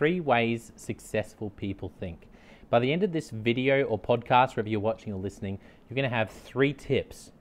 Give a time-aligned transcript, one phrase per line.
[0.00, 2.26] three ways successful people think.
[2.70, 6.08] By the end of this video or podcast, wherever you're watching or listening, you're going
[6.08, 7.32] to have three tips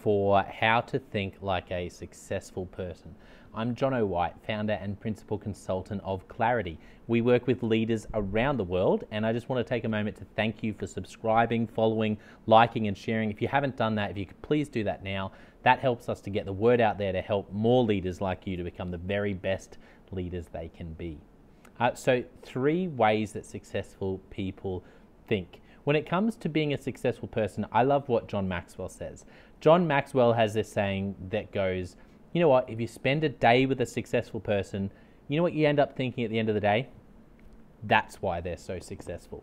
[0.00, 3.16] for how to think like a successful person.
[3.52, 6.78] I'm John White, founder and principal consultant of Clarity.
[7.08, 10.16] We work with leaders around the world, and I just want to take a moment
[10.18, 13.32] to thank you for subscribing, following, liking, and sharing.
[13.32, 15.32] If you haven't done that, if you could please do that now,
[15.64, 18.56] that helps us to get the word out there to help more leaders like you
[18.56, 19.78] to become the very best
[20.12, 21.18] leaders they can be.
[21.80, 24.84] Uh, so, three ways that successful people
[25.26, 25.60] think.
[25.84, 29.24] When it comes to being a successful person, I love what John Maxwell says.
[29.60, 31.96] John Maxwell has this saying that goes,
[32.32, 34.92] you know what, if you spend a day with a successful person,
[35.28, 36.88] you know what you end up thinking at the end of the day?
[37.82, 39.42] That's why they're so successful.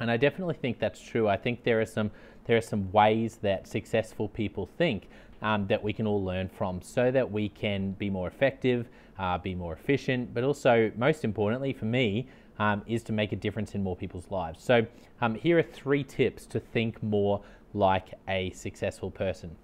[0.00, 1.28] And I definitely think that's true.
[1.28, 2.10] I think there are some
[2.46, 5.08] there are some ways that successful people think
[5.44, 9.38] um, that we can all learn from, so that we can be more effective, uh,
[9.38, 12.26] be more efficient, but also most importantly for me
[12.58, 14.64] um, is to make a difference in more people's lives.
[14.64, 14.86] So
[15.20, 17.42] um, here are three tips to think more
[17.74, 19.54] like a successful person.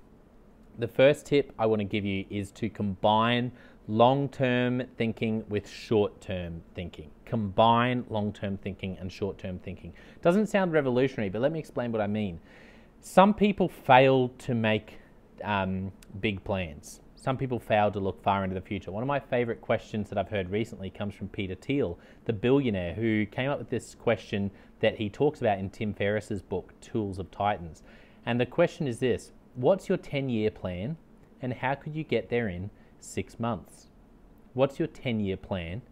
[0.79, 3.51] The first tip I want to give you is to combine
[3.89, 7.11] long term thinking with short term thinking.
[7.25, 9.95] Combine long term thinking and short term thinking.
[10.21, 12.39] Doesn't sound revolutionary, but let me explain what I mean.
[13.01, 14.99] Some people fail to make
[15.45, 17.01] um, big plans.
[17.17, 18.91] Some people fail to look far into the future.
[18.91, 22.95] One of my favorite questions that I've heard recently comes from Peter Thiel, the billionaire,
[22.95, 27.19] who came up with this question that he talks about in Tim Ferriss's book, Tools
[27.19, 27.83] of Titans.
[28.25, 30.97] And the question is this What's your 10 year plan
[31.43, 33.89] and how could you get there in six months?
[34.55, 35.83] What's your 10 year plan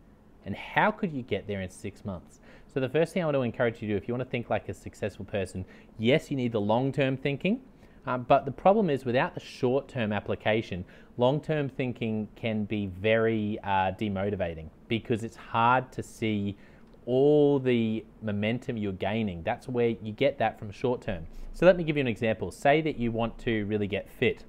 [0.44, 2.41] and how could you get there in six months?
[2.72, 4.30] So, the first thing I want to encourage you to do, if you want to
[4.30, 5.64] think like a successful person,
[5.98, 7.60] yes, you need the long term thinking.
[8.09, 10.87] Um, but the problem is, without the short term application,
[11.19, 16.56] long term thinking can be very uh, demotivating because it's hard to see
[17.05, 19.42] all the momentum you're gaining.
[19.42, 21.27] That's where you get that from short term.
[21.53, 22.50] So let me give you an example.
[22.50, 24.44] Say that you want to really get fit.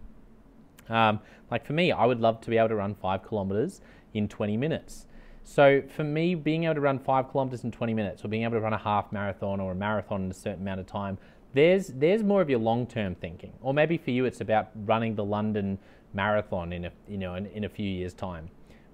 [0.88, 1.20] Um,
[1.52, 3.82] like for me, I would love to be able to run five kilometers
[4.14, 5.06] in 20 minutes.
[5.44, 8.54] So for me, being able to run five kilometers in 20 minutes, or being able
[8.54, 11.18] to run a half marathon or a marathon in a certain amount of time,
[11.54, 13.54] there's there's more of your long-term thinking.
[13.62, 15.78] Or maybe for you, it's about running the London
[16.14, 18.50] Marathon in a you know in, in a few years' time.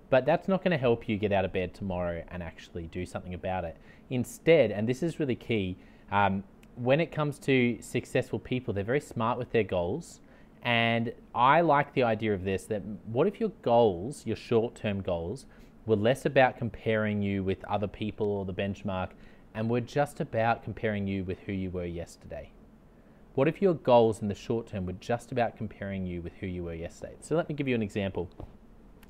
[0.09, 3.05] But that's not going to help you get out of bed tomorrow and actually do
[3.05, 3.75] something about it.
[4.09, 5.77] Instead, and this is really key,
[6.11, 6.43] um,
[6.75, 10.19] when it comes to successful people, they're very smart with their goals.
[10.61, 15.01] And I like the idea of this that what if your goals, your short term
[15.01, 15.45] goals,
[15.85, 19.09] were less about comparing you with other people or the benchmark
[19.55, 22.51] and were just about comparing you with who you were yesterday?
[23.33, 26.47] What if your goals in the short term were just about comparing you with who
[26.47, 27.15] you were yesterday?
[27.21, 28.29] So let me give you an example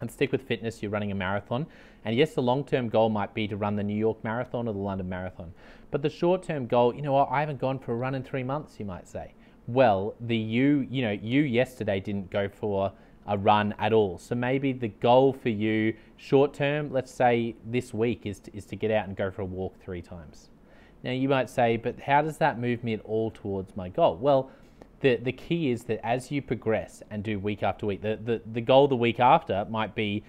[0.01, 1.65] and stick with fitness, you're running a marathon.
[2.03, 4.73] And yes, the long term goal might be to run the New York Marathon or
[4.73, 5.53] the London Marathon.
[5.91, 8.23] But the short term goal, you know what, I haven't gone for a run in
[8.23, 9.33] three months, you might say.
[9.67, 12.91] Well, the you, you know, you yesterday didn't go for
[13.27, 14.17] a run at all.
[14.17, 18.65] So maybe the goal for you short term, let's say this week, is to, is
[18.65, 20.49] to get out and go for a walk three times.
[21.03, 24.17] Now you might say, but how does that move me at all towards my goal?
[24.17, 24.51] Well,
[25.01, 28.41] the, the key is that as you progress and do week after week, the, the,
[28.53, 30.23] the goal the week after might be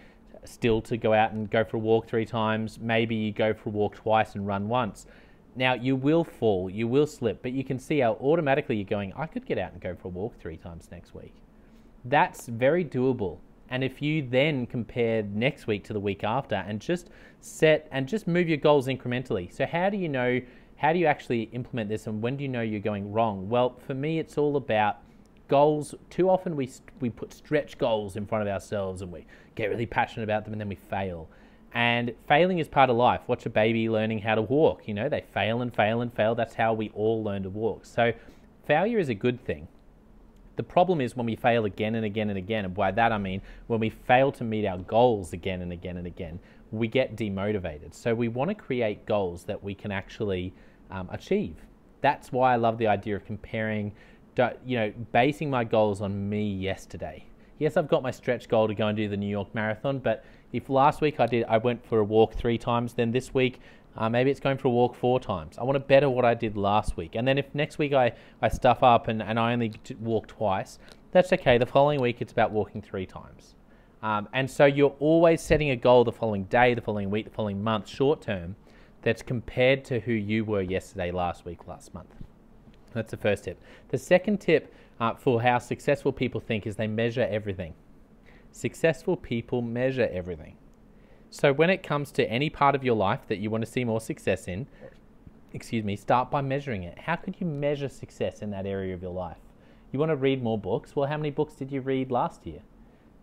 [0.44, 2.78] still to go out and go for a walk three times.
[2.78, 5.06] Maybe you go for a walk twice and run once.
[5.54, 9.14] Now, you will fall, you will slip, but you can see how automatically you're going,
[9.16, 11.34] I could get out and go for a walk three times next week.
[12.08, 13.38] That's very doable.
[13.68, 18.06] And if you then compare next week to the week after and just set and
[18.06, 19.52] just move your goals incrementally.
[19.52, 20.40] So, how do you know
[20.76, 23.48] how do you actually implement this and when do you know you're going wrong?
[23.48, 24.98] Well, for me, it's all about
[25.48, 25.94] goals.
[26.10, 29.86] Too often we, we put stretch goals in front of ourselves and we get really
[29.86, 31.28] passionate about them and then we fail.
[31.72, 33.22] And failing is part of life.
[33.26, 34.86] Watch a baby learning how to walk.
[34.86, 36.34] You know, they fail and fail and fail.
[36.34, 37.86] That's how we all learn to walk.
[37.86, 38.12] So
[38.66, 39.68] failure is a good thing.
[40.56, 42.64] The problem is when we fail again and again and again.
[42.64, 45.96] And by that I mean when we fail to meet our goals again and again
[45.96, 46.38] and again,
[46.72, 47.94] we get demotivated.
[47.94, 50.52] So we want to create goals that we can actually
[50.90, 51.56] um, achieve.
[52.00, 53.92] That's why I love the idea of comparing,
[54.64, 57.24] you know, basing my goals on me yesterday.
[57.58, 60.24] Yes, I've got my stretch goal to go and do the New York Marathon, but
[60.52, 63.60] if last week I did, I went for a walk three times, then this week
[63.96, 65.56] uh, maybe it's going for a walk four times.
[65.58, 67.14] I want to better what I did last week.
[67.14, 68.12] And then if next week I,
[68.42, 70.78] I stuff up and, and I only walk twice,
[71.12, 71.58] that's okay.
[71.58, 73.54] The following week it's about walking three times.
[74.02, 77.30] Um, and so you're always setting a goal the following day, the following week, the
[77.30, 78.56] following month, short term,
[79.02, 82.14] that's compared to who you were yesterday, last week, last month.
[82.92, 83.60] That's the first tip.
[83.88, 87.74] The second tip uh, for how successful people think is they measure everything.
[88.52, 90.56] Successful people measure everything.
[91.30, 93.84] So when it comes to any part of your life that you want to see
[93.84, 94.66] more success in,
[95.52, 96.98] excuse me, start by measuring it.
[96.98, 99.38] How could you measure success in that area of your life?
[99.92, 100.94] You want to read more books?
[100.94, 102.60] Well, how many books did you read last year?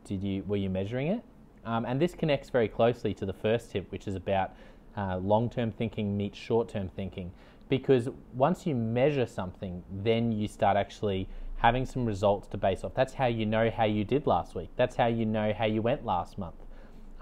[0.05, 1.23] Did you were you measuring it?
[1.65, 4.53] Um, and this connects very closely to the first tip, which is about
[4.97, 7.31] uh, long-term thinking meets short-term thinking.
[7.69, 12.93] Because once you measure something, then you start actually having some results to base off.
[12.93, 14.69] That's how you know how you did last week.
[14.75, 16.55] That's how you know how you went last month.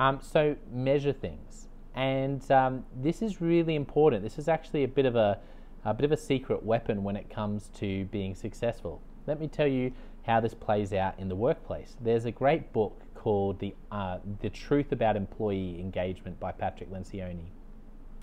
[0.01, 4.23] Um, so measure things, and um, this is really important.
[4.23, 5.37] This is actually a bit of a,
[5.85, 8.99] a bit of a secret weapon when it comes to being successful.
[9.27, 9.91] Let me tell you
[10.25, 11.97] how this plays out in the workplace.
[12.01, 17.51] There's a great book called the uh, the Truth About Employee Engagement by Patrick Lencioni.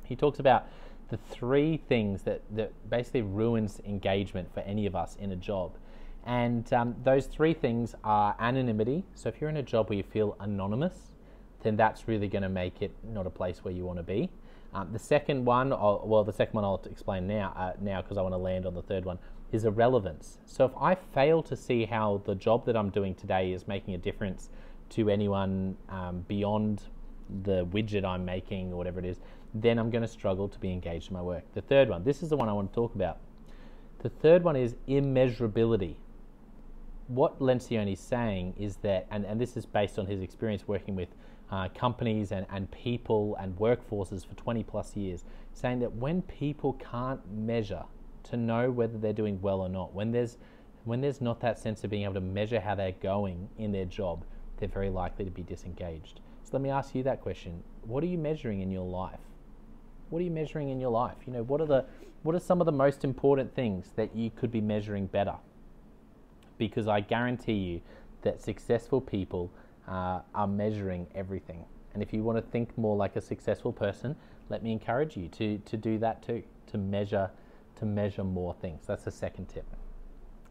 [0.02, 0.66] He talks about
[1.10, 5.76] the three things that, that basically ruins engagement for any of us in a job.
[6.26, 9.04] And um, those three things are anonymity.
[9.14, 11.12] So if you're in a job where you feel anonymous,
[11.62, 14.30] then that's really going to make it not a place where you want to be.
[14.74, 18.18] Um, the second one, I'll, well, the second one I'll explain now, uh, now because
[18.18, 19.18] I want to land on the third one,
[19.50, 20.38] is irrelevance.
[20.44, 23.94] So if I fail to see how the job that I'm doing today is making
[23.94, 24.50] a difference
[24.90, 26.82] to anyone um, beyond
[27.44, 29.20] the widget I'm making or whatever it is,
[29.54, 31.44] then I'm going to struggle to be engaged in my work.
[31.54, 33.18] The third one, this is the one I want to talk about.
[34.00, 35.96] The third one is immeasurability.
[37.08, 40.94] What Lencioni is saying is that, and, and this is based on his experience working
[40.94, 41.08] with
[41.50, 46.74] uh, companies and, and people and workforces for 20 plus years, saying that when people
[46.74, 47.84] can't measure
[48.24, 50.36] to know whether they're doing well or not, when there's
[50.84, 53.84] when there's not that sense of being able to measure how they're going in their
[53.84, 54.24] job,
[54.56, 56.20] they're very likely to be disengaged.
[56.44, 57.62] So let me ask you that question.
[57.82, 59.20] What are you measuring in your life?
[60.08, 61.16] What are you measuring in your life?
[61.26, 61.84] You know, what are the
[62.22, 65.34] what are some of the most important things that you could be measuring better?
[66.56, 67.80] Because I guarantee you
[68.22, 69.50] that successful people
[69.88, 71.64] uh, are measuring everything.
[71.94, 74.14] And if you want to think more like a successful person,
[74.48, 77.30] let me encourage you to, to do that too, to measure
[77.78, 78.86] to measure more things.
[78.86, 79.64] That's the second tip.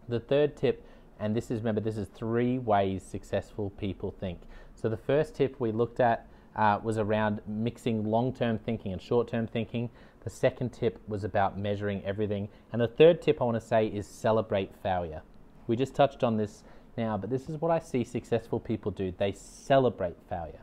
[0.07, 0.85] The third tip,
[1.19, 4.39] and this is remember this is three ways successful people think.
[4.75, 9.47] So the first tip we looked at uh, was around mixing long-term thinking and short-term
[9.47, 9.89] thinking.
[10.23, 13.87] The second tip was about measuring everything, and the third tip I want to say
[13.87, 15.21] is celebrate failure.
[15.67, 16.63] We just touched on this
[16.97, 19.13] now, but this is what I see successful people do.
[19.17, 20.61] They celebrate failure.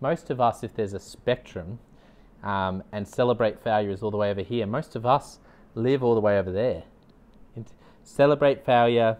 [0.00, 1.78] Most of us, if there's a spectrum,
[2.42, 5.38] um, and celebrate failure is all the way over here, most of us
[5.74, 6.84] live all the way over there.
[8.04, 9.18] Celebrate failure,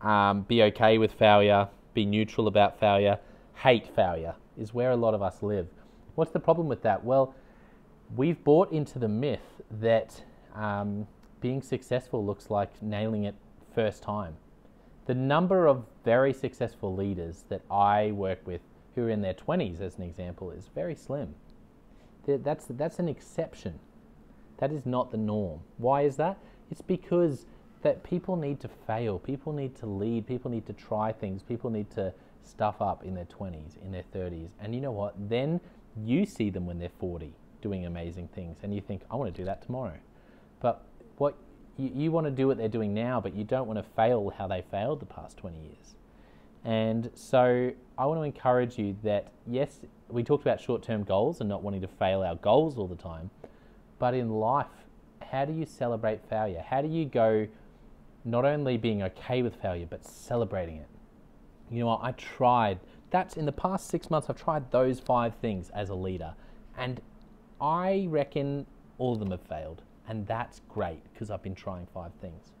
[0.00, 3.18] um, be okay with failure, be neutral about failure,
[3.56, 5.68] hate failure is where a lot of us live.
[6.14, 7.04] What's the problem with that?
[7.04, 7.34] Well,
[8.14, 10.22] we've bought into the myth that
[10.54, 11.06] um,
[11.40, 13.34] being successful looks like nailing it
[13.74, 14.36] first time.
[15.06, 18.60] The number of very successful leaders that I work with
[18.94, 21.34] who are in their 20s, as an example, is very slim.
[22.26, 23.78] That's, that's an exception.
[24.58, 25.60] That is not the norm.
[25.76, 26.38] Why is that?
[26.70, 27.46] It's because
[27.82, 31.70] that people need to fail, people need to lead, people need to try things, people
[31.70, 32.12] need to
[32.42, 34.50] stuff up in their 20s, in their 30s.
[34.60, 35.14] And you know what?
[35.28, 35.60] Then
[35.96, 37.32] you see them when they're 40
[37.62, 39.98] doing amazing things and you think, I want to do that tomorrow.
[40.60, 40.84] But
[41.18, 41.36] what
[41.76, 44.32] you, you want to do what they're doing now, but you don't want to fail
[44.36, 45.94] how they failed the past 20 years.
[46.64, 51.40] And so I want to encourage you that, yes, we talked about short term goals
[51.40, 53.30] and not wanting to fail our goals all the time,
[53.98, 54.66] but in life,
[55.30, 56.64] how do you celebrate failure?
[56.66, 57.46] How do you go
[58.24, 60.88] not only being okay with failure, but celebrating it?
[61.70, 62.00] You know what?
[62.02, 62.80] I tried.
[63.10, 66.34] That's in the past six months, I've tried those five things as a leader.
[66.76, 67.00] And
[67.60, 68.66] I reckon
[68.98, 69.82] all of them have failed.
[70.08, 72.52] And that's great because I've been trying five things.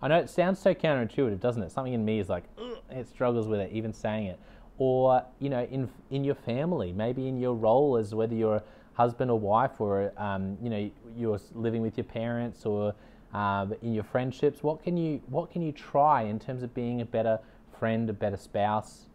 [0.00, 1.72] I know it sounds so counterintuitive, doesn't it?
[1.72, 2.44] Something in me is like,
[2.90, 4.38] it struggles with it, even saying it.
[4.76, 8.62] Or, you know, in, in your family, maybe in your role as whether you're a
[8.94, 12.94] husband or wife or, um, you know, you're living with your parents or
[13.32, 17.00] uh, in your friendships, what can, you, what can you try in terms of being
[17.00, 17.38] a better
[17.78, 19.06] friend, a better spouse,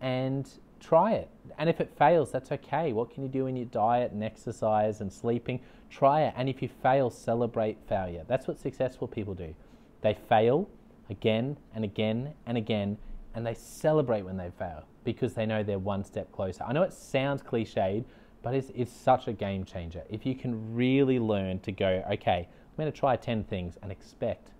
[0.00, 0.48] and
[0.84, 1.30] try it.
[1.58, 2.92] And if it fails, that's okay.
[2.92, 5.60] What can you do in your diet and exercise and sleeping?
[5.90, 6.34] Try it.
[6.36, 8.24] And if you fail, celebrate failure.
[8.26, 9.54] That's what successful people do.
[10.02, 10.68] They fail
[11.10, 12.98] again and again and again,
[13.34, 16.64] and they celebrate when they fail because they know they're one step closer.
[16.64, 18.04] I know it sounds cliched,
[18.42, 20.02] but it's, it's such a game changer.
[20.10, 23.90] If you can really learn to go, okay, I'm going to try 10 things and
[23.92, 24.50] expect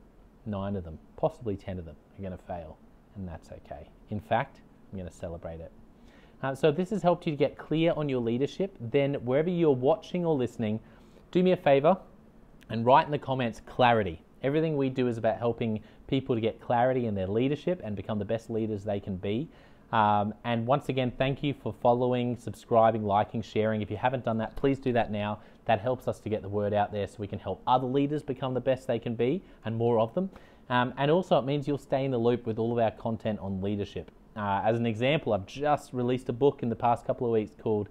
[0.46, 2.78] nine of them, possibly 10 of them, are going to fail,
[3.16, 3.88] and that's okay.
[4.10, 4.60] In fact,
[4.92, 5.72] I'm going to celebrate it.
[6.44, 9.48] Uh, so if this has helped you to get clear on your leadership, then wherever
[9.48, 10.78] you're watching or listening,
[11.30, 11.96] do me a favor
[12.68, 14.20] and write in the comments clarity.
[14.42, 18.18] Everything we do is about helping people to get clarity in their leadership and become
[18.18, 19.48] the best leaders they can be.
[19.90, 23.80] Um, and once again, thank you for following, subscribing, liking, sharing.
[23.80, 25.38] If you haven't done that, please do that now.
[25.64, 28.22] That helps us to get the word out there so we can help other leaders
[28.22, 30.28] become the best they can be and more of them.
[30.68, 33.38] Um, and also, it means you'll stay in the loop with all of our content
[33.38, 34.10] on leadership.
[34.36, 37.52] Uh, as an example, I've just released a book in the past couple of weeks
[37.60, 37.88] called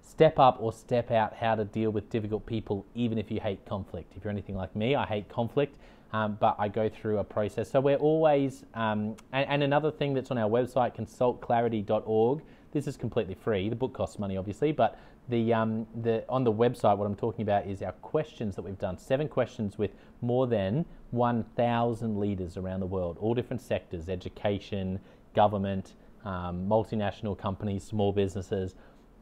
[0.00, 3.64] Step Up or Step Out How to Deal with Difficult People, even if you hate
[3.66, 4.12] conflict.
[4.16, 5.76] If you're anything like me, I hate conflict.
[6.12, 7.70] Um, but I go through a process.
[7.70, 12.42] So we're always, um, and, and, another thing that's on our website, consultclarity.org.
[12.72, 13.70] This is completely free.
[13.70, 14.98] The book costs money, obviously, but
[15.30, 18.78] the, um, the on the website, what I'm talking about is our questions that we've
[18.78, 18.98] done.
[18.98, 25.00] Seven questions with more than 1,000 leaders around the world, all different sectors: education,
[25.34, 28.74] government, um, multinational companies, small businesses,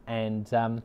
[0.06, 0.82] and um,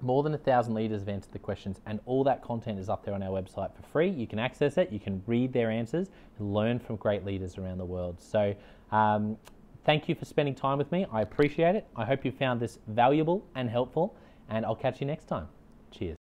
[0.00, 3.04] more than a thousand leaders have answered the questions, and all that content is up
[3.04, 4.08] there on our website for free.
[4.08, 7.78] You can access it, you can read their answers, and learn from great leaders around
[7.78, 8.20] the world.
[8.20, 8.54] So,
[8.90, 9.36] um,
[9.84, 11.06] thank you for spending time with me.
[11.12, 11.86] I appreciate it.
[11.96, 14.16] I hope you found this valuable and helpful,
[14.48, 15.48] and I'll catch you next time.
[15.90, 16.16] Cheers.